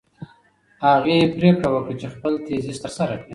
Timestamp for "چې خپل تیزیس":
1.99-2.77